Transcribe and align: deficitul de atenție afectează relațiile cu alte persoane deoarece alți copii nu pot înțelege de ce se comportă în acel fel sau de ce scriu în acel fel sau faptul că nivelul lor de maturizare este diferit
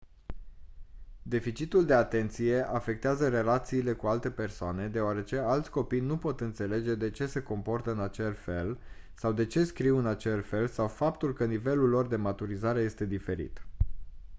deficitul 1.21 1.85
de 1.85 1.93
atenție 1.93 2.61
afectează 2.61 3.29
relațiile 3.29 3.93
cu 3.93 4.07
alte 4.07 4.31
persoane 4.31 4.87
deoarece 4.87 5.37
alți 5.37 5.69
copii 5.69 5.99
nu 5.99 6.17
pot 6.17 6.39
înțelege 6.41 6.95
de 6.95 7.09
ce 7.09 7.25
se 7.25 7.41
comportă 7.43 7.91
în 7.91 7.99
acel 7.99 8.33
fel 8.33 8.77
sau 9.13 9.31
de 9.31 9.45
ce 9.45 9.63
scriu 9.63 9.97
în 9.97 10.05
acel 10.05 10.41
fel 10.41 10.67
sau 10.67 10.87
faptul 10.87 11.33
că 11.33 11.45
nivelul 11.45 11.89
lor 11.89 12.07
de 12.07 12.15
maturizare 12.15 12.81
este 12.81 13.05
diferit 13.05 13.65